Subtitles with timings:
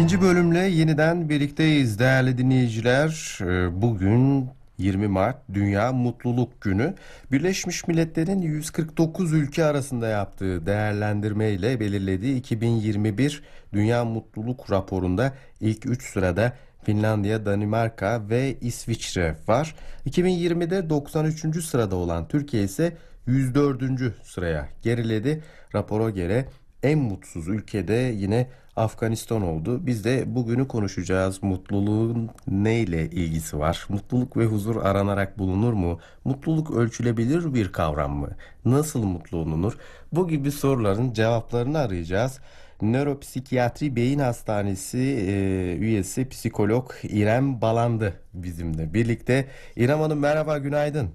[0.00, 3.38] İkinci bölümle yeniden birlikteyiz değerli dinleyiciler.
[3.40, 6.94] Ee, Bugün 20 Mart Dünya Mutluluk Günü.
[7.32, 13.42] Birleşmiş Milletler'in 149 ülke arasında yaptığı değerlendirme ile belirlediği 2021
[13.72, 19.74] Dünya Mutluluk raporunda ilk 3 sırada Finlandiya, Danimarka ve İsviçre var.
[20.06, 21.64] 2020'de 93.
[21.64, 22.96] sırada olan Türkiye ise
[23.26, 23.82] 104.
[24.22, 25.42] sıraya geriledi.
[25.74, 26.46] Rapora göre
[26.82, 28.46] en mutsuz ülkede yine
[28.80, 29.86] Afganistan oldu.
[29.86, 31.42] Biz de bugünü konuşacağız.
[31.42, 33.86] Mutluluğun neyle ilgisi var?
[33.88, 35.98] Mutluluk ve huzur aranarak bulunur mu?
[36.24, 38.28] Mutluluk ölçülebilir bir kavram mı?
[38.64, 39.78] Nasıl mutlu olunur?
[40.12, 42.40] Bu gibi soruların cevaplarını arayacağız.
[42.82, 45.32] Nöropsikiyatri Beyin Hastanesi e,
[45.76, 49.48] üyesi psikolog İrem Balandı bizimle birlikte.
[49.76, 51.10] İrem Hanım merhaba günaydın.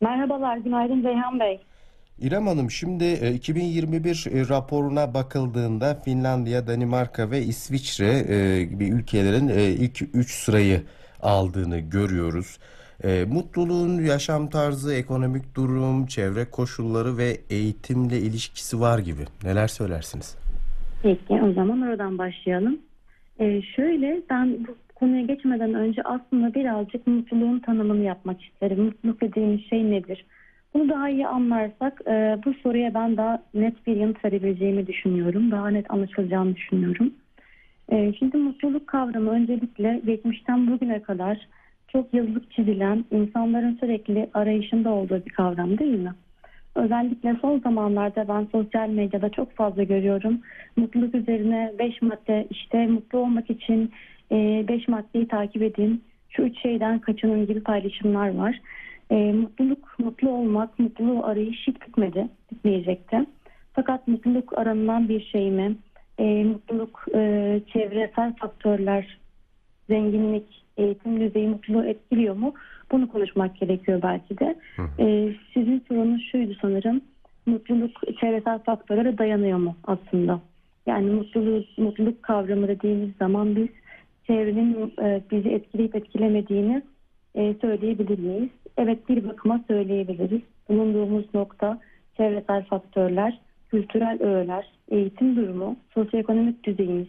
[0.00, 1.60] Merhabalar, günaydın Ceyhan Bey.
[2.20, 9.48] İrem Hanım şimdi e, 2021 e, raporuna bakıldığında Finlandiya, Danimarka ve İsviçre e, gibi ülkelerin
[9.48, 10.82] e, ilk 3 sırayı
[11.22, 12.58] aldığını görüyoruz.
[13.04, 19.22] E, mutluluğun yaşam tarzı, ekonomik durum, çevre koşulları ve eğitimle ilişkisi var gibi.
[19.44, 20.36] Neler söylersiniz?
[21.02, 22.78] Peki, o zaman oradan başlayalım.
[23.40, 28.84] Ee, şöyle, ben bu konuya geçmeden önce aslında birazcık mutluluğun tanımını yapmak isterim.
[28.84, 30.24] Mutluluk dediğimiz şey nedir?
[30.78, 35.50] Bunu daha iyi anlarsak e, bu soruya ben daha net bir yanıt verebileceğimi düşünüyorum.
[35.50, 37.14] Daha net anlaşılacağını düşünüyorum.
[37.92, 41.38] E, şimdi mutluluk kavramı öncelikle geçmişten bugüne kadar
[41.88, 46.12] çok yazılıp çizilen, insanların sürekli arayışında olduğu bir kavram değil mi?
[46.74, 50.40] Özellikle son zamanlarda ben sosyal medyada çok fazla görüyorum.
[50.76, 53.92] Mutluluk üzerine 5 madde işte mutlu olmak için
[54.30, 56.04] 5 maddeyi takip edin.
[56.30, 58.60] Şu üç şeyden kaçının gibi paylaşımlar var.
[59.10, 63.26] E, mutluluk, mutlu olmak, mutluluğu arayış hiç bitmedi, bitmeyecekti.
[63.72, 65.76] Fakat mutluluk aranılan bir şey mi?
[66.18, 69.18] E, mutluluk e, çevresel faktörler,
[69.88, 72.54] zenginlik, eğitim düzeyi mutluluğu etkiliyor mu?
[72.92, 74.56] Bunu konuşmak gerekiyor belki de.
[74.76, 75.02] Hı hı.
[75.02, 77.00] E, sizin sorunuz şuydu sanırım.
[77.46, 80.40] Mutluluk çevresel faktörlere dayanıyor mu aslında?
[80.86, 83.68] Yani mutluluk, mutluluk kavramı dediğimiz zaman biz
[84.26, 86.82] çevrenin e, bizi etkileyip etkilemediğini
[87.34, 88.48] e, söyleyebilir miyiz?
[88.78, 90.40] Evet bir bakıma söyleyebiliriz.
[90.68, 91.78] Bulunduğumuz nokta
[92.16, 97.06] çevresel faktörler, kültürel öğeler, eğitim durumu, sosyoekonomik düzeyimiz.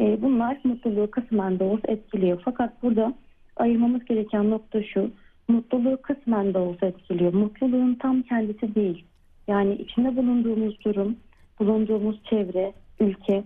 [0.00, 2.42] E, bunlar mutluluğu kısmen de olsa etkiliyor.
[2.44, 3.14] Fakat burada
[3.56, 5.10] ayırmamız gereken nokta şu.
[5.48, 7.34] Mutluluğu kısmen de olsa etkiliyor.
[7.34, 9.04] Mutluluğun tam kendisi değil.
[9.48, 11.16] Yani içinde bulunduğumuz durum,
[11.60, 13.44] bulunduğumuz çevre, ülke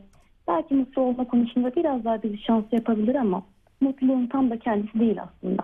[0.48, 3.42] belki mutlu olma konusunda biraz daha bizi şanslı yapabilir ama
[3.80, 5.62] mutluluğun tam da kendisi değil aslında.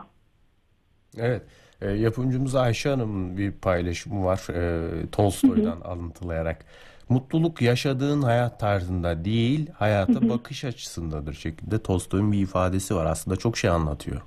[1.20, 1.42] Evet.
[1.82, 6.64] E, yapımcımız Ayşe Hanım'ın bir paylaşımı var e, Tolstoy'dan alıntılayarak.
[7.08, 13.06] Mutluluk yaşadığın hayat tarzında değil, hayata bakış açısındadır şeklinde Tolstoy'un bir ifadesi var.
[13.06, 14.20] Aslında çok şey anlatıyor.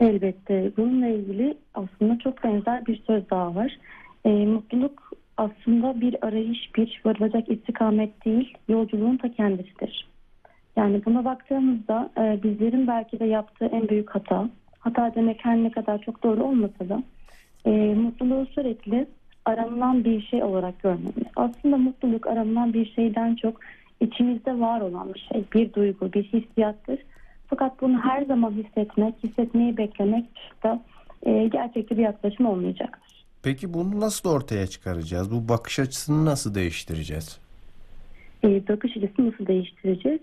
[0.00, 0.72] Elbette.
[0.76, 3.78] Bununla ilgili aslında çok benzer bir söz daha var.
[4.24, 10.08] E, mutluluk aslında bir arayış, bir varılacak istikamet değil, yolculuğun ta kendisidir.
[10.76, 15.70] Yani buna baktığımızda e, bizlerin belki de yaptığı en büyük hata, hata demek her ne
[15.70, 17.02] kadar çok doğru olmasa da
[17.64, 19.06] e, mutluluğu sürekli
[19.44, 21.14] aranılan bir şey olarak görmemiz.
[21.36, 23.60] Aslında mutluluk aranılan bir şeyden çok
[24.00, 26.98] içimizde var olan bir şey, bir duygu, bir hissiyattır.
[27.46, 30.24] Fakat bunu her zaman hissetmek, hissetmeyi beklemek
[30.62, 30.82] da
[31.22, 33.24] e, gerçekçi bir yaklaşım olmayacaktır.
[33.42, 35.30] Peki bunu nasıl ortaya çıkaracağız?
[35.32, 37.38] Bu bakış açısını nasıl değiştireceğiz?
[38.44, 40.20] E, bakış açısını nasıl değiştireceğiz?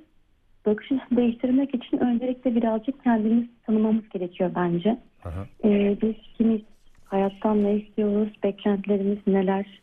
[0.66, 4.98] Bakış açısını değiştirmek için öncelikle birazcık kendimiz tanımamız gerekiyor bence.
[5.26, 5.46] Aha.
[5.64, 6.62] E, biz kimiz,
[7.06, 9.82] hayattan ne istiyoruz, beklentilerimiz neler,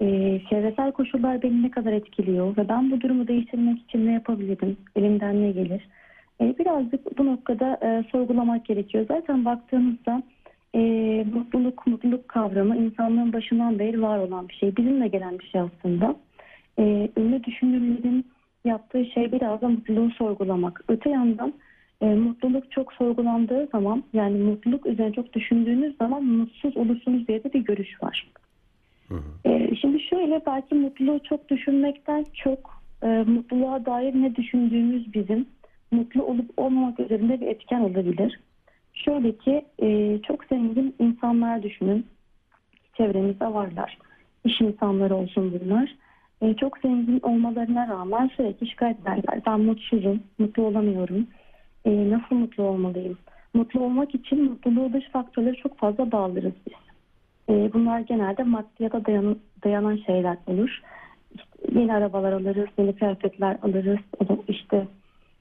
[0.00, 4.76] e, çevresel koşullar beni ne kadar etkiliyor ve ben bu durumu değiştirmek için ne yapabilirim,
[4.96, 5.88] elimden ne gelir?
[6.40, 9.04] E, birazcık bu noktada e, sorgulamak gerekiyor.
[9.08, 10.22] Zaten baktığımızda
[10.74, 10.80] e,
[11.34, 14.76] mutluluk, mutluluk kavramı insanlığın başından beri var olan bir şey.
[14.76, 16.16] Bizimle gelen bir şey aslında.
[16.78, 18.26] E, ünlü düşünürlerin
[18.68, 20.84] yaptığı şey biraz da mutluluğu sorgulamak.
[20.88, 21.52] Öte yandan
[22.00, 27.52] e, mutluluk çok sorgulandığı zaman yani mutluluk üzerine çok düşündüğünüz zaman mutsuz olursunuz diye de
[27.52, 28.30] bir görüş var.
[29.08, 29.50] Hı hı.
[29.50, 35.46] E, şimdi şöyle belki mutluluğu çok düşünmekten çok e, mutluluğa dair ne düşündüğümüz bizim
[35.90, 38.40] mutlu olup olmamak üzerinde bir etken olabilir.
[38.94, 42.06] Şöyle ki e, çok zengin insanlar düşünün.
[42.96, 43.98] Çevremizde varlar.
[44.44, 45.94] İş insanları olsun bunlar.
[46.42, 49.42] E, çok zengin olmalarına rağmen sürekli şikayet ederler.
[49.46, 51.26] Ben mutsuzum, mutlu olamıyorum.
[51.84, 53.18] E, nasıl mutlu olmalıyım?
[53.54, 56.74] Mutlu olmak için mutluluğu dış faktörleri çok fazla bağlarız biz.
[57.48, 60.80] E, bunlar genelde maddiyata dayan, dayanan şeyler olur.
[61.34, 63.98] İşte yeni arabalar alırız, yeni kıyafetler alırız.
[64.48, 64.86] İşte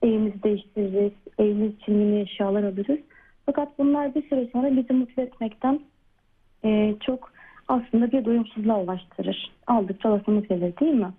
[0.02, 1.12] evimiz değiştiririz.
[1.40, 3.00] Evimiz için yeni eşyalar alırız.
[3.46, 5.80] Fakat bunlar bir süre sonra bizi mutlu etmekten
[6.66, 7.32] e, çok
[7.68, 9.52] aslında bir doyumsuzluğa ulaştırır.
[9.68, 11.12] Aldıkça alasımız gelir değil mi?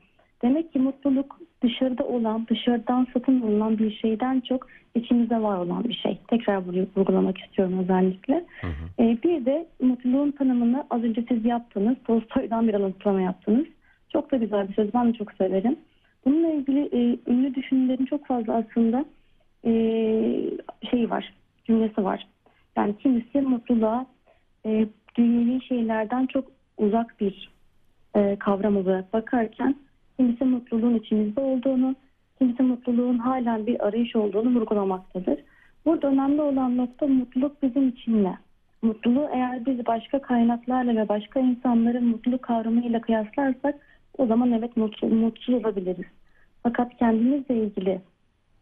[0.43, 5.95] Demek ki mutluluk dışarıda olan, dışarıdan satın alınan bir şeyden çok içimizde var olan bir
[5.95, 6.19] şey.
[6.29, 8.45] Tekrar burayı vurgulamak istiyorum özellikle.
[8.61, 9.03] Hı hı.
[9.03, 11.97] Ee, bir de mutluluğun tanımını az önce siz yaptınız.
[12.05, 13.67] Tolstoy'dan bir alıntılama yaptınız.
[14.12, 14.95] Çok da güzel bir söz.
[14.95, 15.77] Ben de çok severim.
[16.25, 19.05] Bununla ilgili e, ünlü düşünürlerin çok fazla aslında
[19.65, 19.71] e,
[20.91, 21.35] şey var,
[21.65, 22.27] cümlesi var.
[22.77, 24.06] Yani kimisi mutluluğa
[24.67, 24.87] e,
[25.19, 26.44] dünyevi şeylerden çok
[26.79, 27.50] uzak bir
[28.15, 29.76] e, kavram olarak bakarken
[30.17, 31.94] kimisi mutluluğun içimizde olduğunu,
[32.38, 35.38] kimisi mutluluğun halen bir arayış olduğunu vurgulamaktadır.
[35.87, 38.38] Burada önemli olan nokta mutluluk bizim için ne?
[38.82, 43.75] Mutluluğu eğer biz başka kaynaklarla ve başka insanların mutluluk kavramıyla kıyaslarsak
[44.19, 46.06] o zaman evet mutlu, mutsuz olabiliriz.
[46.62, 48.00] Fakat kendimizle ilgili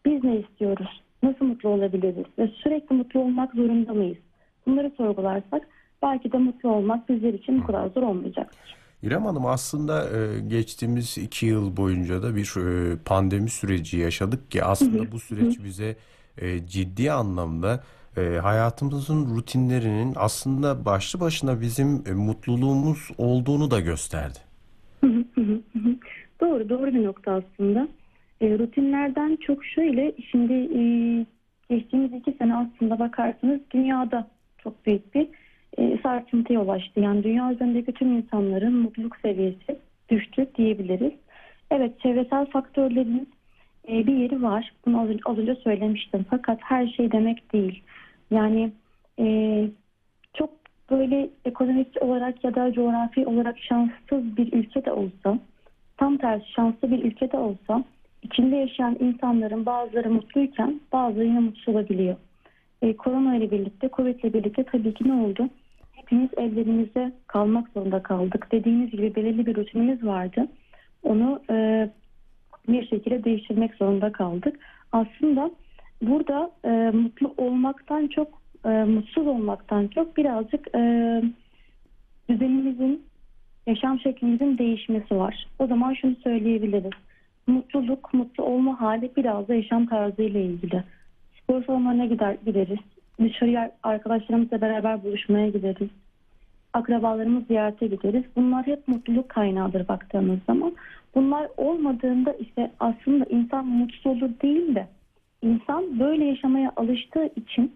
[0.04, 1.02] biz ne istiyoruz?
[1.22, 2.24] Nasıl mutlu olabiliriz?
[2.38, 4.18] Ve sürekli mutlu olmak zorunda mıyız?
[4.66, 5.68] Bunları sorgularsak
[6.02, 8.76] belki de mutlu olmak bizler için bu kadar zor olmayacaktır.
[9.02, 14.64] İrem Hanım aslında e, geçtiğimiz iki yıl boyunca da bir e, pandemi süreci yaşadık ki
[14.64, 15.96] aslında bu süreç bize
[16.38, 17.80] e, ciddi anlamda
[18.42, 24.38] hayatımızın rutinlerinin aslında başlı başına bizim mutluluğumuz olduğunu da gösterdi.
[26.40, 27.88] Doğru, doğru bir nokta aslında.
[28.40, 30.82] E, rutinlerden çok şöyle, şimdi e,
[31.70, 34.28] geçtiğimiz iki sene aslında bakarsanız dünyada
[34.58, 35.28] çok büyük bir
[35.78, 37.00] e, sarsıntıya ulaştı.
[37.00, 39.78] Yani dünya üzerindeki tüm insanların mutluluk seviyesi
[40.08, 41.12] düştü diyebiliriz.
[41.70, 43.28] Evet, çevresel faktörlerin
[43.88, 44.72] e, bir yeri var.
[44.86, 46.26] Bunu az önce, söylemiştim.
[46.30, 47.82] Fakat her şey demek değil.
[48.30, 48.72] Yani
[49.18, 49.68] e,
[50.34, 50.50] çok
[50.90, 55.38] böyle ekonomik olarak ya da coğrafi olarak şanssız bir ülke de olsa,
[55.96, 57.84] tam tersi şanslı bir ülkede olsa,
[58.22, 62.16] içinde yaşayan insanların bazıları mutluyken bazıları yine mutsuz olabiliyor.
[62.82, 65.48] E, korona ile birlikte, Covid ile birlikte tabii ki ne oldu?
[66.06, 68.48] Hepimiz evlerimizde kalmak zorunda kaldık.
[68.52, 70.46] Dediğiniz gibi belirli bir rutinimiz vardı.
[71.02, 71.88] Onu e,
[72.68, 74.58] bir şekilde değiştirmek zorunda kaldık.
[74.92, 75.50] Aslında
[76.02, 78.28] burada e, mutlu olmaktan çok,
[78.64, 81.22] e, mutsuz olmaktan çok birazcık e,
[82.28, 83.02] düzenimizin,
[83.66, 85.46] yaşam şeklimizin değişmesi var.
[85.58, 86.92] O zaman şunu söyleyebiliriz.
[87.46, 90.84] Mutluluk, mutlu olma hali biraz da yaşam tarzıyla ilgili.
[91.42, 92.78] Spor salonlarına gider, gideriz.
[93.20, 95.88] Dışarıya arkadaşlarımızla beraber buluşmaya gideriz.
[96.72, 98.24] Akrabalarımız ziyarete gideriz.
[98.36, 100.76] Bunlar hep mutluluk kaynağıdır baktığımız zaman.
[101.14, 104.86] Bunlar olmadığında ise aslında insan mutsuz olur değil de
[105.42, 107.72] insan böyle yaşamaya alıştığı için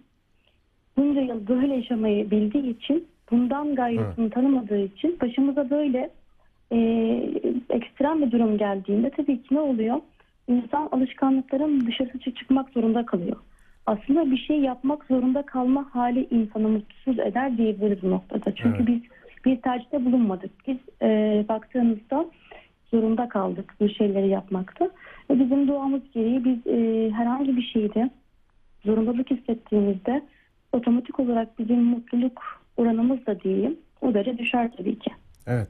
[0.96, 6.10] bunca yıl böyle yaşamayı bildiği için bundan gayrısını tanımadığı için başımıza böyle
[6.72, 6.78] e,
[7.70, 10.00] ekstrem bir durum geldiğinde tabii ki ne oluyor?
[10.48, 13.36] İnsan alışkanlıkların dışarısı çıkmak zorunda kalıyor.
[13.86, 18.54] Aslında bir şey yapmak zorunda kalma hali insanı mutsuz eder diyebiliriz bu noktada.
[18.54, 18.86] Çünkü Evet.
[18.86, 19.00] biz
[19.44, 20.50] bir tercihte bulunmadık.
[20.66, 22.26] Biz e, baktığımızda
[22.90, 24.90] zorunda kaldık bir şeyleri yapmakta.
[25.30, 28.10] Ve bizim doğamız gereği biz e, herhangi bir şeyde
[28.84, 30.22] zorundalık hissettiğimizde
[30.72, 32.42] otomatik olarak bizim mutluluk
[32.76, 35.10] oranımız da diyeyim o derece düşer tabii ki.
[35.46, 35.68] Evet.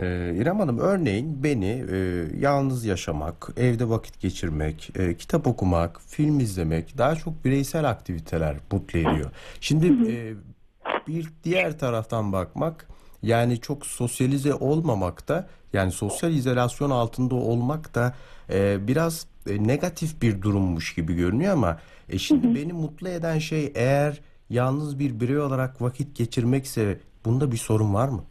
[0.00, 6.40] Ee, İrem Hanım örneğin beni e, yalnız yaşamak, evde vakit geçirmek, e, kitap okumak, film
[6.40, 9.30] izlemek daha çok bireysel aktiviteler mutlu ediyor.
[9.60, 10.34] Şimdi e,
[11.06, 12.88] bir diğer taraftan bakmak
[13.22, 18.14] yani çok sosyalize olmamak da yani sosyal izolasyon altında olmak da
[18.50, 21.78] e, biraz e, negatif bir durummuş gibi görünüyor ama
[22.08, 24.20] e, şimdi beni mutlu eden şey eğer
[24.50, 28.24] yalnız bir birey olarak vakit geçirmekse bunda bir sorun var mı?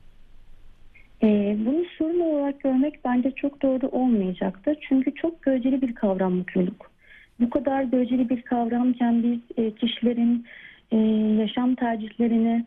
[1.23, 4.77] Ee, bunu sorun olarak görmek bence çok doğru olmayacaktır.
[4.89, 6.91] Çünkü çok göreceli bir kavram mutluluk.
[7.39, 10.45] Bu kadar göreceli bir kavramken biz e, kişilerin
[10.91, 10.97] e,
[11.41, 12.65] yaşam tercihlerini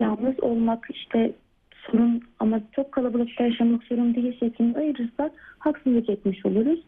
[0.00, 1.32] yalnız olmak işte
[1.72, 6.80] sorun ama çok kalabalıkta yaşamak sorun değil şeklinde ayırırsak haksızlık etmiş oluruz.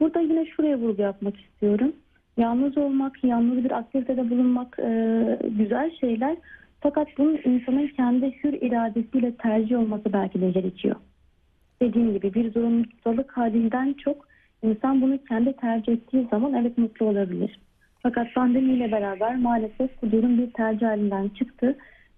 [0.00, 1.92] Burada yine şuraya vurgu yapmak istiyorum.
[2.36, 6.36] Yalnız olmak, yalnız bir aktivitede bulunmak e, güzel şeyler.
[6.86, 10.96] Fakat bunun insanın kendi hür iradesiyle tercih olması belki de gerekiyor.
[11.82, 14.28] Dediğim gibi bir zorunluluk halinden çok
[14.62, 17.60] insan bunu kendi tercih ettiği zaman evet mutlu olabilir.
[18.02, 21.76] Fakat pandemiyle beraber maalesef bu durum bir tercih halinden çıktı.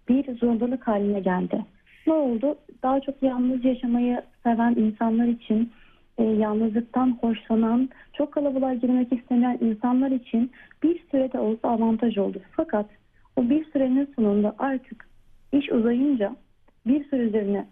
[0.08, 1.64] Bir zorunluluk haline geldi.
[2.06, 2.58] Ne oldu?
[2.82, 5.72] Daha çok yalnız yaşamayı seven insanlar için,
[6.18, 10.50] e, yalnızlıktan hoşlanan, çok kalabalığa girmek istemeyen insanlar için
[10.82, 12.38] bir sürede olsa avantaj oldu.
[12.56, 12.86] Fakat
[13.38, 15.08] o bir sürenin sonunda artık
[15.52, 16.36] iş uzayınca
[16.86, 17.66] bir süre üzerine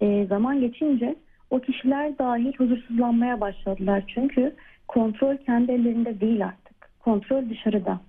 [0.00, 1.14] e, zaman geçince
[1.50, 4.04] o kişiler dahil huzursuzlanmaya başladılar.
[4.14, 4.54] Çünkü
[4.88, 6.72] kontrol kendi ellerinde değil artık.
[7.00, 8.00] kontrol dışarıda.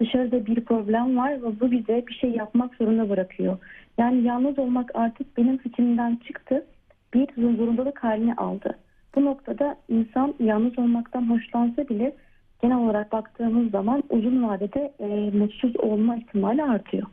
[0.00, 3.58] Dışarıda bir problem var ve bu bize bir şey yapmak zorunda bırakıyor.
[3.98, 6.66] Yani yalnız olmak artık benim fikrimden çıktı.
[7.14, 8.78] Bir zorundalık halini aldı.
[9.14, 12.16] Bu noktada insan yalnız olmaktan hoşlansa bile
[12.62, 17.06] genel olarak baktığımız zaman uzun vadede e, mutsuz olma ihtimali artıyor.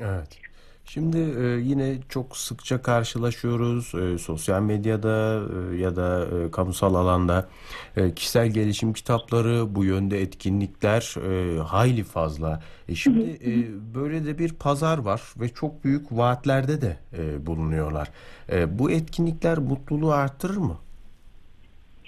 [0.00, 0.40] Evet.
[0.88, 5.40] Şimdi e, yine çok sıkça karşılaşıyoruz e, sosyal medyada
[5.72, 7.48] e, ya da e, kamusal alanda
[7.96, 12.62] e, kişisel gelişim kitapları, bu yönde etkinlikler e, hayli fazla.
[12.88, 13.50] E, şimdi e,
[13.94, 18.10] böyle de bir pazar var ve çok büyük vaatlerde de e, bulunuyorlar.
[18.52, 20.76] E, bu etkinlikler mutluluğu artırır mı?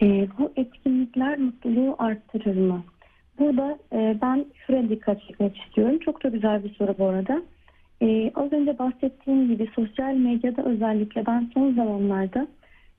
[0.03, 2.85] E, bu etkinlikler mutluluğu arttırır mı?
[3.39, 5.99] Burada e, ben şuraya dikkat çekmek istiyorum.
[5.99, 7.43] Çok da güzel bir soru bu arada.
[8.03, 12.47] E, az önce bahsettiğim gibi sosyal medyada özellikle ben son zamanlarda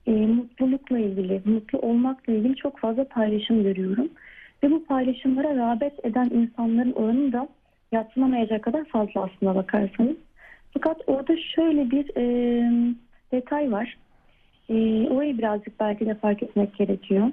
[0.06, 4.08] e, mutlulukla ilgili, mutlu olmakla ilgili çok fazla paylaşım görüyorum.
[4.62, 7.48] Ve bu paylaşımlara rağbet eden insanların oranı da
[7.92, 10.16] yatsınamayacak kadar fazla aslında bakarsanız.
[10.74, 12.24] Fakat orada şöyle bir e,
[13.32, 13.96] detay var.
[14.72, 17.28] E, orayı birazcık belki de fark etmek gerekiyor.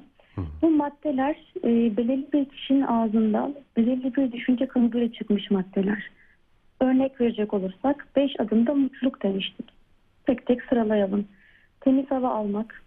[0.61, 6.11] Bu maddeler e, belirli bir kişinin ağzından belirli bir düşünce kalıbıyla çıkmış maddeler.
[6.81, 9.65] Örnek verecek olursak 5 adımda mutluluk demiştik.
[10.25, 11.27] Tek tek sıralayalım.
[11.81, 12.83] Temiz hava almak,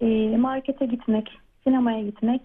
[0.00, 2.40] e, markete gitmek, sinemaya gitmek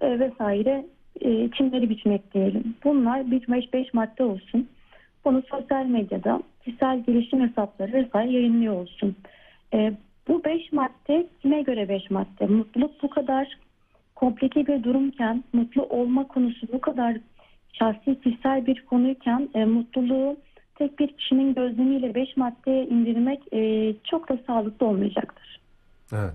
[0.00, 0.86] e, vesaire
[1.20, 2.74] e, çimleri biçmek diyelim.
[2.84, 4.68] Bunlar bir 5 madde olsun.
[5.24, 9.16] Bunu sosyal medyada kişisel gelişim hesapları vesaire yayınlıyor olsun.
[9.74, 9.92] E,
[10.28, 12.46] bu 5 madde kime göre 5 madde?
[12.46, 13.58] Mutluluk bu kadar
[14.14, 17.16] komplike bir durumken, mutlu olma konusu bu kadar
[17.72, 20.36] şahsi kişisel bir konuyken e, mutluluğu
[20.74, 25.60] tek bir kişinin gözlemiyle 5 maddeye indirmek e, çok da sağlıklı olmayacaktır.
[26.12, 26.34] Evet.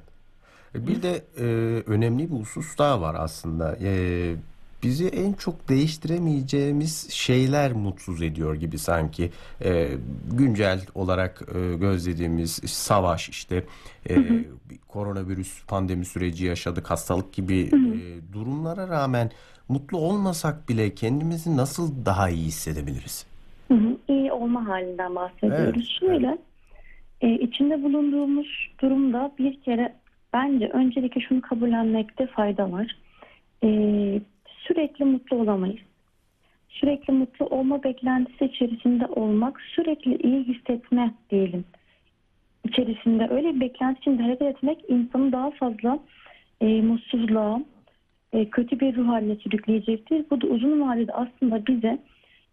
[0.75, 1.46] E, Bir de e,
[1.88, 3.75] önemli bir husus daha var aslında.
[3.84, 3.89] E,
[4.83, 9.31] bizi en çok değiştiremeyeceğimiz şeyler mutsuz ediyor gibi sanki.
[9.63, 9.88] E,
[10.31, 13.63] güncel olarak e, gözlediğimiz savaş işte
[14.09, 14.15] e,
[14.69, 19.31] bir koronavirüs pandemi süreci yaşadık hastalık gibi e, durumlara rağmen
[19.69, 23.25] mutlu olmasak bile kendimizi nasıl daha iyi hissedebiliriz?
[23.67, 25.74] Hı hı, İyi olma halinden bahsediyoruz.
[25.75, 26.38] Evet, Şöyle
[27.21, 29.95] e, içinde bulunduğumuz durumda bir kere
[30.33, 32.98] bence öncelikle şunu kabullenmekte fayda var.
[33.63, 33.67] E,
[34.69, 35.79] sürekli mutlu olamayız.
[36.69, 41.65] Sürekli mutlu olma beklentisi içerisinde olmak, sürekli iyi hissetme diyelim
[42.69, 45.99] içerisinde öyle bir beklenti içinde hareket etmek insanı daha fazla
[46.61, 47.61] e, mutsuzluğa,
[48.33, 50.25] e, kötü bir ruh haline sürükleyecektir.
[50.31, 51.99] Bu da uzun vadede aslında bize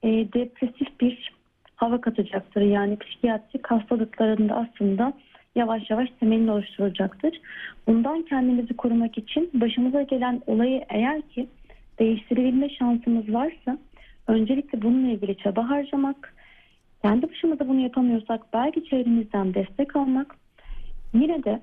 [0.02, 1.32] e, depresif bir
[1.76, 2.60] hava katacaktır.
[2.60, 5.12] Yani psikiyatrik hastalıklarında aslında
[5.54, 7.40] yavaş yavaş temelini oluşturacaktır.
[7.86, 11.46] Bundan kendimizi korumak için başımıza gelen olayı eğer ki
[11.98, 13.78] değiştirebilme şansımız varsa
[14.26, 16.34] öncelikle bununla ilgili çaba harcamak,
[17.02, 20.36] kendi başımıza bunu yapamıyorsak belki çevremizden destek almak,
[21.14, 21.60] yine de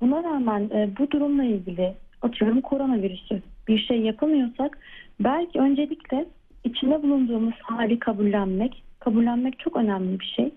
[0.00, 4.78] buna rağmen e, bu durumla ilgili atıyorum koronavirüsü bir şey yapamıyorsak
[5.20, 6.26] belki öncelikle
[6.64, 10.50] içinde bulunduğumuz hali kabullenmek, kabullenmek çok önemli bir şey.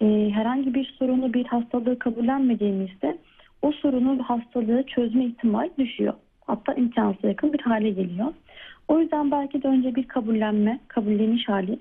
[0.00, 3.18] E, herhangi bir sorunu, bir hastalığı kabullenmediğimizde
[3.62, 6.14] o sorunu, hastalığı çözme ihtimali düşüyor.
[6.46, 8.32] Hatta imkansıza yakın bir hale geliyor.
[8.88, 11.78] O yüzden belki de önce bir kabullenme, kabulleniş hali.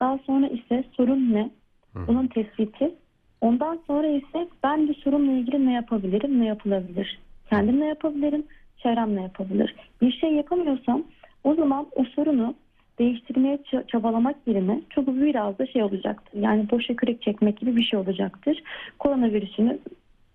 [0.00, 1.50] Daha sonra ise sorun ne?
[1.94, 2.94] Bunun tespiti.
[3.40, 7.18] Ondan sonra ise ben bu sorunla ilgili ne yapabilirim, ne yapılabilir?
[7.50, 8.44] Kendim ne yapabilirim,
[8.78, 9.74] çevrem ne yapabilir?
[10.00, 11.02] Bir şey yapamıyorsam
[11.44, 12.54] o zaman o sorunu
[12.98, 16.40] değiştirmeye çabalamak yerine çok biraz da şey olacaktır.
[16.40, 18.62] Yani boşa kürek çekmek gibi bir şey olacaktır.
[18.98, 19.78] Koronavirüsünü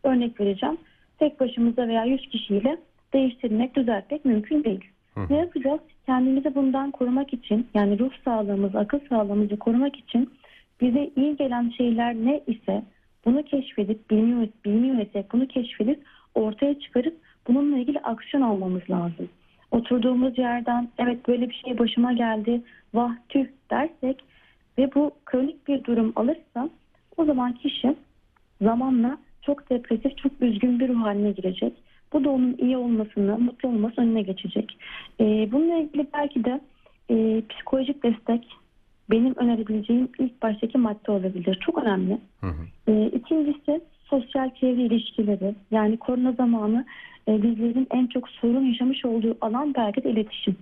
[0.03, 0.77] örnek vereceğim.
[1.19, 2.77] Tek başımıza veya 100 kişiyle
[3.13, 4.85] değiştirmek, düzeltmek mümkün değil.
[5.29, 5.79] Ne yapacağız?
[6.05, 10.29] Kendimizi bundan korumak için yani ruh sağlığımızı, akıl sağlığımızı korumak için
[10.81, 12.83] bize iyi gelen şeyler ne ise
[13.25, 16.03] bunu keşfedip bilmiyor, bilmiyor isek bunu keşfedip
[16.35, 19.29] ortaya çıkarıp bununla ilgili aksiyon almamız lazım.
[19.71, 22.61] Oturduğumuz yerden evet böyle bir şey başıma geldi
[22.93, 24.23] vah tüh dersek
[24.77, 26.69] ve bu kronik bir durum alırsa
[27.17, 27.95] o zaman kişi
[28.61, 31.73] zamanla çok depresif, çok üzgün bir ruh haline girecek.
[32.13, 34.77] Bu da onun iyi olmasını, mutlu olması önüne geçecek.
[35.19, 36.61] Ee, bununla ilgili belki de
[37.09, 38.47] e, psikolojik destek
[39.11, 41.59] benim önerebileceğim ilk baştaki madde olabilir.
[41.65, 42.17] Çok önemli.
[42.41, 42.91] Hı hı.
[42.91, 45.55] Ee, ikincisi sosyal çevre ilişkileri.
[45.71, 46.85] Yani korona zamanı
[47.27, 50.55] e, bizlerin en çok sorun yaşamış olduğu alan belki de iletişim.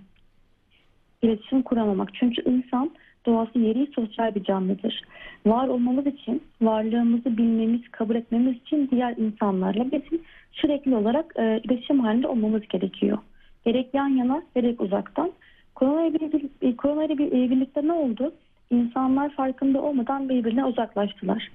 [1.22, 2.14] İletişim kuramamak.
[2.14, 2.90] Çünkü insan
[3.26, 5.02] doğası gereği sosyal bir canlıdır.
[5.46, 10.20] Var olmamız için, varlığımızı bilmemiz, kabul etmemiz için diğer insanlarla bizim
[10.52, 13.18] sürekli olarak e, iletişim halinde olmamız gerekiyor.
[13.64, 15.32] Gerek yan yana gerek uzaktan.
[15.74, 18.34] Koronayla birlikte, koronayla bir- e, birlikte ne oldu?
[18.70, 21.50] İnsanlar farkında olmadan birbirine uzaklaştılar.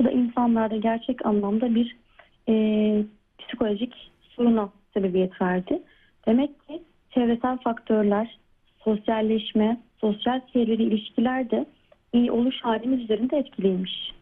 [0.00, 1.96] Bu da insanlarda gerçek anlamda bir
[2.48, 2.54] e,
[3.38, 5.82] psikolojik soruna sebebiyet verdi.
[6.26, 8.38] Demek ki çevresel faktörler,
[8.78, 11.66] sosyalleşme, sosyal çevreli ilişkiler de
[12.12, 14.12] iyi oluş halimiz üzerinde etkiliymiş.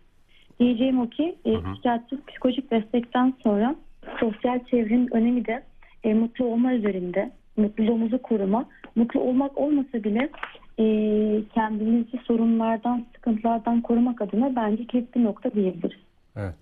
[0.60, 3.74] Diyeceğim o ki e, psikiyatrik psikolojik destekten sonra
[4.20, 5.62] sosyal çevrenin önemi de
[6.04, 10.30] e, mutlu olma üzerinde, mutluluğumuzu koruma, mutlu olmak olmasa bile
[10.78, 10.84] e,
[11.54, 16.00] kendimizi sorunlardan, sıkıntılardan korumak adına bence kilit bir nokta diyebiliriz.
[16.36, 16.54] Evet.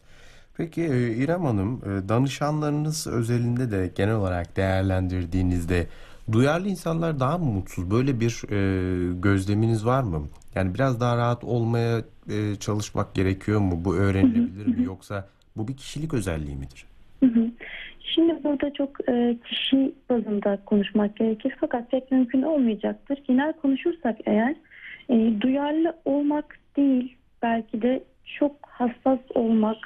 [0.57, 5.87] Peki e, İrem Hanım, e, danışanlarınız özelinde de genel olarak değerlendirdiğinizde
[6.33, 7.91] duyarlı insanlar daha mı mutsuz?
[7.91, 10.29] Böyle bir e, gözleminiz var mı?
[10.55, 13.85] Yani biraz daha rahat olmaya e, çalışmak gerekiyor mu?
[13.85, 14.85] Bu öğrenilebilir mi?
[14.85, 16.87] Yoksa bu bir kişilik özelliği midir?
[18.01, 23.19] Şimdi burada çok e, kişi bazında konuşmak gerekir fakat pek mümkün olmayacaktır.
[23.29, 24.55] Genel konuşursak eğer
[25.09, 28.03] e, duyarlı olmak değil belki de
[28.39, 29.77] çok hassas olmak,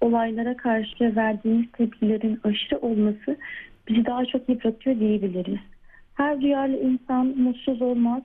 [0.00, 3.36] olaylara karşı verdiğimiz tepkilerin aşırı olması
[3.88, 5.60] bizi daha çok yıpratıyor diyebiliriz.
[6.14, 8.22] Her duyarlı insan mutsuz olmaz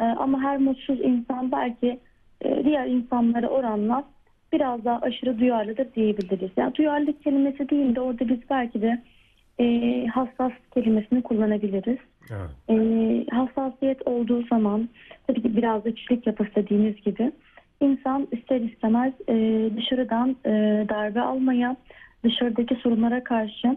[0.00, 2.00] E, ama her mutsuz insan belki
[2.64, 4.04] diğer insanlara oranla
[4.54, 6.50] biraz daha aşırı duyarlıdır diyebiliriz.
[6.56, 9.02] Yani duyarlılık kelimesi değil de orada biz belki de
[9.60, 11.98] e, hassas kelimesini kullanabiliriz.
[12.30, 12.50] Evet.
[12.68, 12.76] E,
[13.30, 14.88] hassasiyet olduğu zaman
[15.26, 17.32] tabii ki biraz da kişilik yapısı dediğiniz gibi
[17.80, 19.34] insan ister istemez e,
[19.76, 20.50] dışarıdan e,
[20.88, 21.76] darbe almaya,
[22.24, 23.76] dışarıdaki sorunlara karşı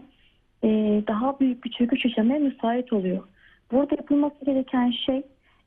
[0.64, 0.68] e,
[1.08, 3.24] daha büyük bir çöküş yaşamaya müsait oluyor.
[3.72, 5.22] Burada yapılması gereken şey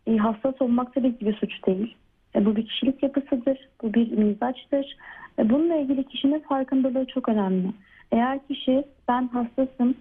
[0.07, 1.95] e, hassas olmak tabii ki bir suç değil.
[2.35, 4.97] E, bu bir kişilik yapısıdır, bu bir mizaçtır.
[5.39, 7.67] E, bununla ilgili kişinin farkındalığı çok önemli.
[8.11, 9.95] Eğer kişi ben hassasım,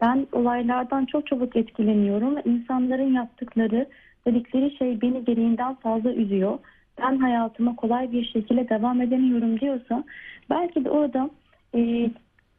[0.00, 3.86] ben olaylardan çok çabuk etkileniyorum ve insanların yaptıkları,
[4.26, 6.58] dedikleri şey beni gereğinden fazla üzüyor.
[7.00, 10.04] Ben hayatıma kolay bir şekilde devam edemiyorum diyorsa
[10.50, 11.30] belki de orada
[11.74, 12.10] e,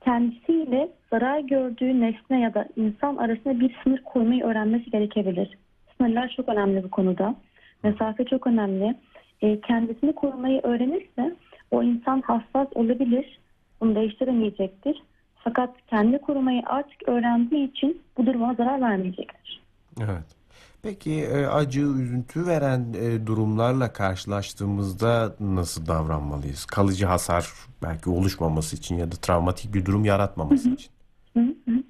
[0.01, 5.57] kendisiyle zarar gördüğü nesne ya da insan arasında bir sınır koymayı öğrenmesi gerekebilir.
[5.97, 7.35] Sınırlar çok önemli bu konuda.
[7.83, 8.95] Mesafe çok önemli.
[9.43, 11.35] E, kendisini korumayı öğrenirse
[11.71, 13.39] o insan hassas olabilir.
[13.81, 15.03] Bunu değiştiremeyecektir.
[15.35, 19.61] Fakat kendi korumayı artık öğrendiği için bu duruma zarar vermeyecektir.
[19.99, 20.35] Evet.
[20.83, 26.65] Peki e, acı, üzüntü veren e, durumlarla karşılaştığımızda nasıl davranmalıyız?
[26.65, 27.45] Kalıcı hasar
[27.83, 30.91] belki oluşmaması için ya da travmatik bir durum yaratmaması için.
[31.33, 31.83] Hı hı.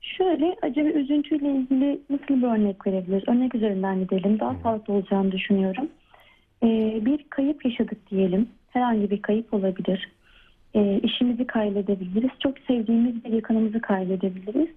[0.00, 3.28] Şöyle acı ve üzüntüyle ilgili nasıl bir örnek verebiliriz?
[3.28, 4.40] Örnek üzerinden gidelim.
[4.40, 5.88] Daha sağlıklı olacağını düşünüyorum.
[6.62, 8.48] Ee, bir kayıp yaşadık diyelim.
[8.70, 10.08] Herhangi bir kayıp olabilir.
[10.74, 12.30] Ee, işimizi kaybedebiliriz.
[12.40, 14.68] Çok sevdiğimiz bir yakınımızı kaybedebiliriz.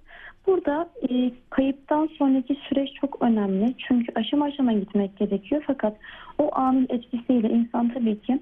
[0.48, 3.74] Burada e, kayıptan sonraki süreç çok önemli.
[3.88, 5.63] Çünkü aşama aşama gitmek gerekiyor.
[5.67, 5.98] Fakat
[6.39, 8.39] o anın etkisiyle insan tabii ki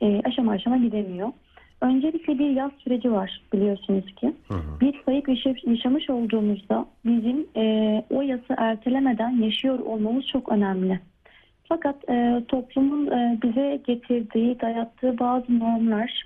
[0.00, 1.28] e, aşama aşama gidemiyor.
[1.80, 4.32] Öncelikle bir yaz süreci var biliyorsunuz ki.
[4.80, 7.62] Bir kayıp yaşa- yaşamış olduğumuzda bizim e,
[8.10, 11.00] o yası ertelemeden yaşıyor olmamız çok önemli.
[11.70, 16.22] Fakat e, toplumun e, bize getirdiği, dayattığı bazı normlar,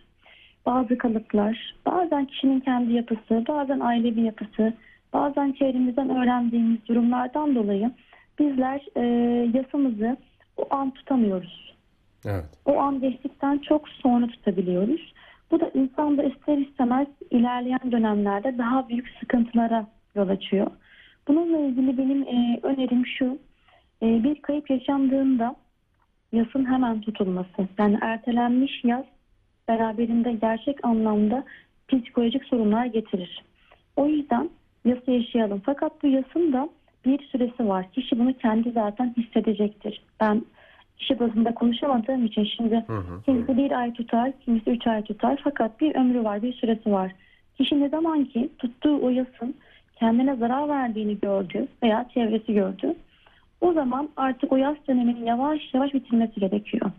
[0.66, 4.72] bazı kalıplar, bazen kişinin kendi yapısı, bazen ailevi yapısı,
[5.12, 7.90] bazen çevremizden öğrendiğimiz durumlardan dolayı
[8.38, 9.02] bizler e,
[9.58, 10.16] yasamızı
[10.56, 11.74] o an tutamıyoruz
[12.26, 12.44] Evet.
[12.64, 15.12] o an geçtikten çok sonra tutabiliyoruz.
[15.50, 20.66] Bu da insanda ister istemez ilerleyen dönemlerde daha büyük sıkıntılara yol açıyor.
[21.28, 23.38] Bununla ilgili benim e, önerim şu.
[24.02, 25.56] E, bir kayıp yaşandığında
[26.32, 27.68] yasın hemen tutulması.
[27.78, 29.04] Yani ertelenmiş yas
[29.68, 31.44] beraberinde gerçek anlamda
[31.88, 33.44] psikolojik sorunlar getirir.
[33.96, 34.50] O yüzden
[34.84, 35.62] yası yaşayalım.
[35.66, 36.68] Fakat bu yasın da
[37.04, 37.86] bir süresi var.
[37.92, 40.02] Kişi bunu kendi zaten hissedecektir.
[40.20, 40.42] Ben
[40.98, 43.22] kişi bazında konuşamadığım için şimdi Hı hı.
[43.24, 45.40] kimisi bir ay tutar, kimisi üç ay tutar.
[45.44, 47.12] Fakat bir ömrü var, bir süresi var.
[47.56, 49.54] Kişi ne zaman ki tuttuğu o yasın
[49.96, 52.94] kendine zarar verdiğini gördü veya çevresi gördü.
[53.60, 56.90] O zaman artık o yas döneminin yavaş yavaş bitirmesi gerekiyor.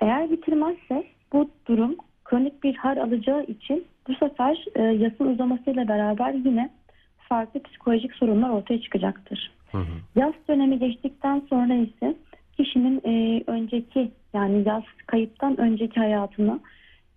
[0.00, 6.32] Eğer bitirmezse bu durum kronik bir hal alacağı için bu sefer e, yasın uzamasıyla beraber
[6.32, 6.70] yine
[7.18, 9.52] farklı psikolojik sorunlar ortaya çıkacaktır.
[9.72, 9.92] Hı hı.
[10.16, 12.14] Yaz dönemi geçtikten sonra ise
[12.56, 16.60] kişinin e, önceki yani yaz kayıptan önceki hayatını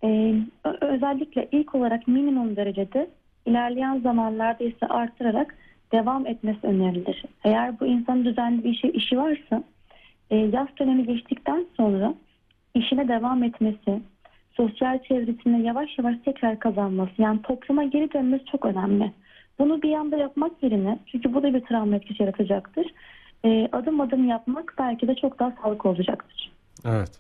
[0.03, 0.35] e,
[0.81, 3.09] özellikle ilk olarak minimum derecede
[3.45, 5.55] ilerleyen zamanlarda ise artırarak
[5.93, 7.23] devam etmesi önerilir.
[7.43, 9.63] Eğer bu insanın düzenli bir işi, işi varsa
[10.29, 12.13] e, yaz dönemi geçtikten sonra
[12.75, 14.01] işine devam etmesi,
[14.53, 19.11] sosyal çevresine yavaş yavaş tekrar kazanması yani topluma geri dönmesi çok önemli.
[19.59, 22.85] Bunu bir anda yapmak yerine çünkü bu da bir travma etkisi yaratacaktır.
[23.45, 26.51] e, adım adım yapmak belki de çok daha sağlıklı olacaktır.
[26.85, 27.11] Evet.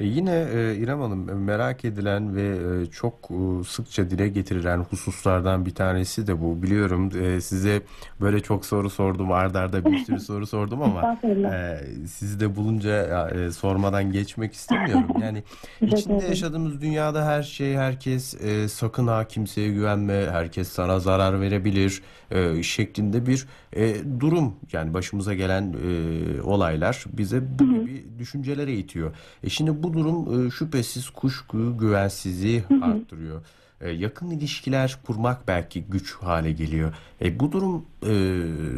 [0.00, 4.78] E yine e, İrem Hanım e, merak edilen ve e, çok e, sıkça dile getirilen
[4.78, 6.62] hususlardan bir tanesi de bu.
[6.62, 7.82] Biliyorum e, size
[8.20, 13.28] böyle çok soru sordum, ardarda arda bir sürü soru sordum ama e, sizi de bulunca
[13.30, 15.06] e, sormadan geçmek istemiyorum.
[15.22, 15.42] Yani
[15.82, 22.02] içinde yaşadığımız dünyada her şey, herkes e, sakın ha kimseye güvenme, herkes sana zarar verebilir
[22.30, 24.54] e, şeklinde bir e, durum.
[24.72, 29.14] Yani başımıza gelen e, olaylar bize bu gibi düşüncelere itiyor.
[29.44, 33.42] E şimdi bu durum e, şüphesiz kuşkuyu, güvensizliği arttırıyor.
[33.80, 36.94] E, yakın ilişkiler kurmak belki güç hale geliyor.
[37.22, 38.12] E, bu durum e,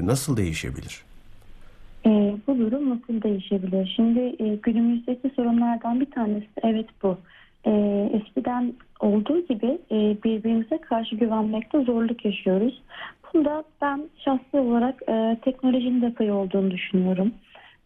[0.06, 1.02] nasıl değişebilir?
[2.06, 3.92] E, bu durum nasıl değişebilir?
[3.96, 7.18] Şimdi e, günümüzdeki sorunlardan bir tanesi evet bu.
[7.66, 7.70] E,
[8.12, 12.82] eskiden olduğu gibi e, birbirimize karşı güvenmekte zorluk yaşıyoruz.
[13.34, 17.34] Bunda ben şahsi olarak e, teknolojinin de payı olduğunu düşünüyorum.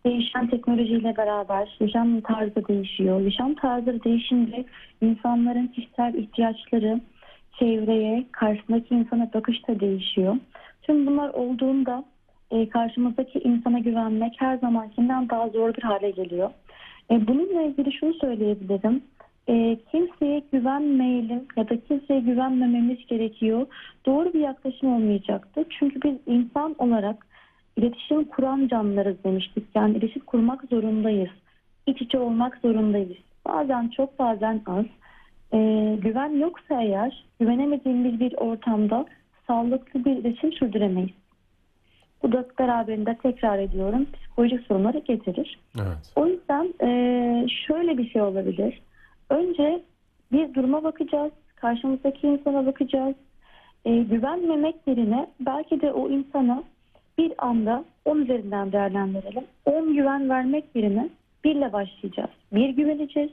[0.05, 3.21] Değişen teknolojiyle beraber yaşam tarzı değişiyor.
[3.21, 4.65] Yaşam tarzı değişince
[5.01, 7.01] insanların kişisel ihtiyaçları,
[7.59, 10.37] çevreye, karşısındaki insana bakış da değişiyor.
[10.83, 12.05] Tüm bunlar olduğunda
[12.51, 16.51] e, karşımızdaki insana güvenmek her zamankinden daha zor bir hale geliyor.
[17.11, 19.03] E, bununla ilgili şunu söyleyebilirim.
[19.49, 23.67] E, kimseye güvenmeyelim ya da kimseye güvenmememiz gerekiyor.
[24.07, 25.65] Doğru bir yaklaşım olmayacaktı.
[25.79, 27.27] Çünkü biz insan olarak
[27.77, 29.65] iletişim kuran canlılarız demiştik.
[29.75, 31.31] Yani iletişim kurmak zorundayız.
[31.87, 33.17] İç içe olmak zorundayız.
[33.47, 34.85] Bazen çok bazen az.
[35.53, 35.59] E,
[36.03, 39.07] güven yoksa eğer güvenemediğimiz bir ortamda
[39.47, 41.11] sağlıklı bir iletişim sürdüremeyiz.
[42.23, 45.59] Bu da beraberinde tekrar ediyorum psikolojik sorunları getirir.
[45.79, 46.13] Evet.
[46.17, 48.81] O yüzden e, şöyle bir şey olabilir.
[49.31, 49.83] Önce
[50.33, 51.33] bir duruma bakacağız.
[51.57, 53.15] Karşımızdaki insana bakacağız.
[53.85, 56.63] E, güvenmemek yerine belki de o insana
[57.19, 59.45] bir anda 10 üzerinden değerlendirelim.
[59.65, 61.09] 10 güven vermek yerine
[61.45, 62.31] birle başlayacağız.
[62.53, 63.31] Bir güveneceğiz.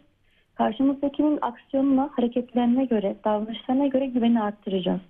[0.55, 5.01] Karşımızdakinin aksiyonuna, hareketlerine göre, davranışlarına göre güveni arttıracağız.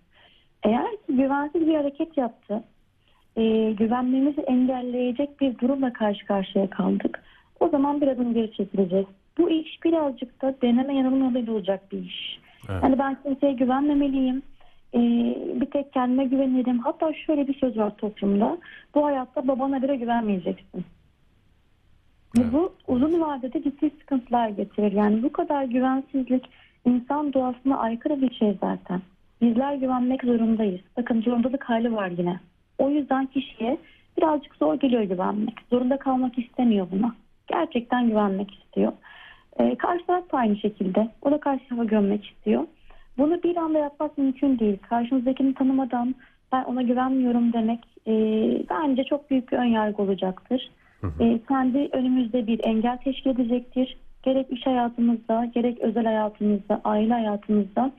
[0.63, 2.63] Eğer ki güvensiz bir hareket yaptı,
[3.35, 7.23] e, güvenmemizi engelleyecek bir durumla karşı karşıya kaldık.
[7.59, 9.05] O zaman bir adım geri çekileceğiz.
[9.37, 12.39] Bu iş birazcık da deneme yanılma yoluyla olacak bir iş.
[12.69, 12.83] Evet.
[12.83, 14.41] Yani ben kimseye güvenmemeliyim.
[14.93, 14.99] E,
[15.61, 16.79] bir tek kendime güvenirim.
[16.79, 18.57] Hatta şöyle bir söz var toplumda.
[18.95, 20.85] Bu hayatta babana bile güvenmeyeceksin.
[22.37, 22.53] Ve Evet.
[22.53, 24.91] Bu uzun vadede ciddi sıkıntılar getirir.
[24.91, 26.49] Yani bu kadar güvensizlik
[26.85, 29.01] insan doğasına aykırı bir şey zaten.
[29.41, 30.81] Bizler güvenmek zorundayız.
[30.97, 32.39] Bakın zorundalık hali var yine.
[32.77, 33.77] O yüzden kişiye
[34.17, 35.55] birazcık zor geliyor güvenmek.
[35.69, 37.15] Zorunda kalmak istemiyor buna.
[37.47, 38.91] Gerçekten güvenmek istiyor.
[39.59, 41.07] Ee, karşı taraf da aynı şekilde.
[41.21, 42.63] O da karşı tarafa gömmek istiyor.
[43.17, 44.77] Bunu bir anda yapmak mümkün değil.
[44.89, 46.15] Karşımızdakini tanımadan
[46.51, 48.13] ben ona güvenmiyorum demek e,
[48.69, 50.71] bence çok büyük bir önyargı olacaktır.
[51.19, 53.97] E, kendi önümüzde bir engel teşkil edecektir.
[54.23, 57.91] Gerek iş hayatımızda, gerek özel hayatımızda, aile hayatımızda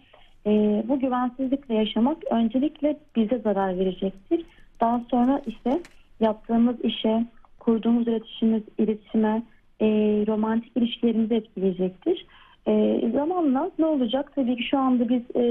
[0.46, 0.50] e,
[0.88, 4.44] bu güvensizlikle yaşamak öncelikle bize zarar verecektir.
[4.80, 5.80] Daha sonra ise
[6.20, 7.24] yaptığımız işe,
[7.60, 9.42] kurduğumuz iletişimiz, iletişime,
[9.80, 9.86] e,
[10.26, 12.26] romantik ilişkilerimizi etkileyecektir.
[12.68, 14.32] E, zamanla ne olacak?
[14.34, 15.42] Tabii ki şu anda biz e,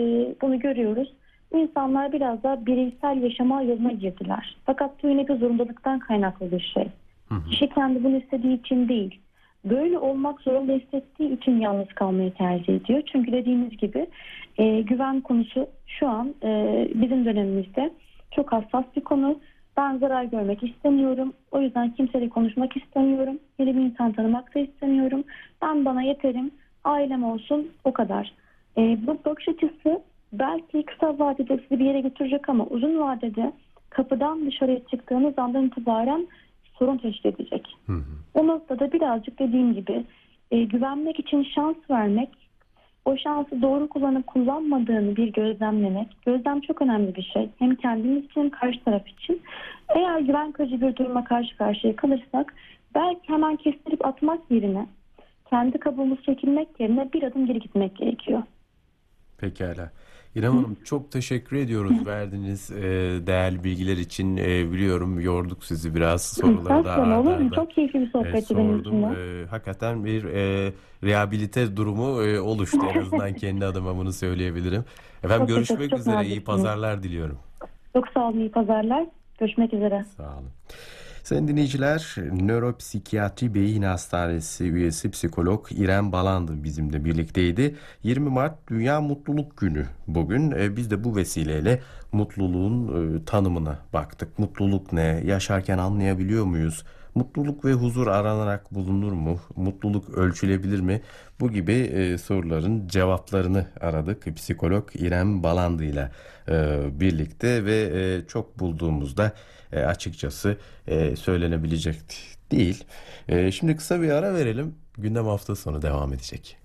[0.42, 1.14] bunu görüyoruz.
[1.54, 4.58] İnsanlar biraz daha bireysel yaşama yoluna girdiler.
[4.66, 6.88] Fakat bu yine bir zorundalıktan kaynaklı bir şey.
[7.50, 9.20] Kişi kendi bunu istediği için değil.
[9.66, 13.02] Böyle olmak zorunda hissettiği için yalnız kalmayı tercih ediyor.
[13.12, 14.08] Çünkü dediğimiz gibi
[14.58, 17.92] e, güven konusu şu an e, bizim dönemimizde
[18.32, 19.40] çok hassas bir konu.
[19.78, 21.34] Ben zarar görmek istemiyorum.
[21.52, 23.40] O yüzden kimseyle konuşmak istemiyorum.
[23.60, 25.24] Yeni bir insan tanımak da istemiyorum.
[25.62, 26.52] Ben bana yeterim.
[26.84, 28.34] Ailem olsun o kadar.
[28.78, 30.02] E, bu bakış açısı
[30.34, 33.54] belki kısa vadede sizi bir yere götürecek ama uzun vadede
[33.90, 36.28] kapıdan dışarıya çıktığınız andan itibaren
[36.80, 37.68] sorun teşkil edecek.
[37.86, 38.04] Hı hı.
[38.34, 40.06] O noktada birazcık dediğim gibi
[40.52, 42.30] e, güvenmek için şans vermek,
[43.06, 46.08] o şansı doğru kullanıp kullanmadığını bir gözlemlemek.
[46.26, 47.50] Gözlem çok önemli bir şey.
[47.60, 49.42] Hem kendimiz için hem karşı taraf için.
[49.96, 52.54] Eğer güven kırıcı bir duruma karşı karşıya kalırsak
[52.96, 54.88] belki hemen kestirip atmak yerine
[55.50, 58.44] kendi kabuğumuzu çekilmek yerine bir adım geri gitmek gerekiyor.
[59.38, 59.92] Pekala.
[60.36, 62.82] İrem Hanım çok teşekkür ediyoruz verdiğiniz e,
[63.28, 64.38] değerli bilgiler için.
[64.38, 67.52] E, biliyorum yorduk sizi biraz soruları da Estağfurullah, olur mu?
[67.56, 69.15] Çok keyifli bir e, sohbetti benim için sordum.
[69.15, 69.41] de.
[69.41, 72.80] E, hakikaten bir e, rehabilite durumu e, oluştu.
[72.96, 74.86] En azından kendi adıma bunu söyleyebilirim.
[75.24, 76.13] Efendim Çok görüşmek çok üzere.
[76.15, 76.46] İyi naziksiniz.
[76.46, 77.38] pazarlar diliyorum.
[77.93, 79.06] Çok sağ olun, iyi pazarlar.
[79.39, 80.06] Görüşmek üzere.
[80.17, 80.50] Sağ olun.
[81.24, 87.76] Sayın dinleyiciler, Nöropsikiyatri Beyin Hastanesi üyesi psikolog İrem Balandı bizimle birlikteydi.
[88.04, 90.52] 20 Mart Dünya Mutluluk Günü bugün.
[90.52, 91.82] E, Biz de bu vesileyle
[92.12, 94.40] mutluluğun e, tanımına baktık.
[94.40, 95.22] Mutluluk ne?
[95.26, 96.84] Yaşarken anlayabiliyor muyuz?
[97.16, 99.40] Mutluluk ve huzur aranarak bulunur mu?
[99.56, 101.02] Mutluluk ölçülebilir mi?
[101.40, 104.36] Bu gibi e, soruların cevaplarını aradık.
[104.36, 106.12] Psikolog İrem Balandı ile
[106.50, 109.32] e, birlikte ve e, çok bulduğumuzda
[109.76, 110.58] e, açıkçası
[110.88, 111.98] e, söylenebilecek
[112.52, 112.84] değil.
[113.28, 114.76] E, şimdi kısa bir ara verelim.
[114.98, 116.58] Gündem hafta sonu devam edecek.